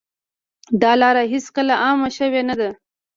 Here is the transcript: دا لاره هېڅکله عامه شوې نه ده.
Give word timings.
دا 0.81 0.91
لاره 1.01 1.23
هېڅکله 1.33 1.73
عامه 1.83 2.09
شوې 2.17 2.41
نه 2.49 2.55
ده. 2.59 2.69